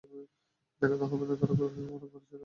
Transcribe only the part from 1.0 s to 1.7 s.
হবে না তারা কাকে